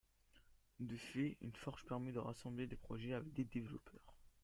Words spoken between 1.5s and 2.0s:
forge